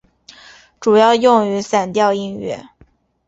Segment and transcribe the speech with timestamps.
[0.79, 2.69] 主要用于散调音乐。